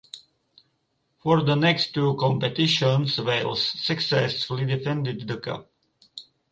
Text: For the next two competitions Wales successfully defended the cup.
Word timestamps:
For 1.21 1.43
the 1.43 1.53
next 1.53 1.93
two 1.93 2.17
competitions 2.19 3.19
Wales 3.19 3.63
successfully 3.63 4.65
defended 4.65 5.27
the 5.27 5.37
cup. 5.37 5.69